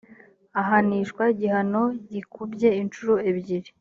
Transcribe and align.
ahanishwa 0.61 1.23
igihano 1.33 1.83
gikubye 2.13 2.69
inshuro 2.81 3.13
ebyiri 3.29 3.69